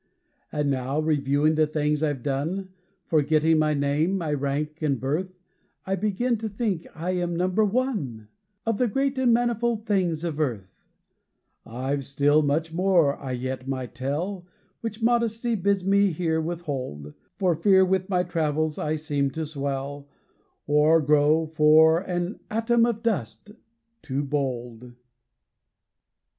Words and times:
And 0.51 0.71
now, 0.71 0.99
reviewing 0.99 1.53
the 1.53 1.67
things 1.67 2.01
I've 2.01 2.23
done, 2.23 2.69
Forgetting 3.05 3.59
my 3.59 3.75
name, 3.75 4.17
my 4.17 4.33
rank 4.33 4.81
and 4.81 4.99
birth, 4.99 5.37
I 5.85 5.93
begin 5.93 6.37
to 6.39 6.49
think 6.49 6.87
I 6.95 7.11
am 7.11 7.35
number 7.35 7.63
ONE, 7.63 8.27
Of 8.65 8.79
the 8.79 8.87
great 8.87 9.19
and 9.19 9.31
manifold 9.31 9.85
things 9.85 10.23
of 10.23 10.39
earth. 10.39 10.87
I've 11.67 12.03
still 12.03 12.41
much 12.41 12.73
more, 12.73 13.15
I 13.17 13.33
yet 13.33 13.67
might 13.67 13.93
tell, 13.93 14.47
Which 14.79 15.03
modesty 15.03 15.53
bids 15.53 15.85
me 15.85 16.09
here 16.11 16.41
withhold; 16.41 17.13
For 17.35 17.53
fear 17.55 17.85
with 17.85 18.09
my 18.09 18.23
travels 18.23 18.79
I 18.79 18.95
seem 18.95 19.29
to 19.33 19.45
swell, 19.45 20.09
Or 20.65 20.99
grow, 20.99 21.45
for 21.45 21.99
an 21.99 22.39
ATOM 22.49 22.87
OF 22.89 23.03
DUST, 23.03 23.51
too 24.01 24.23
bold! 24.23 24.93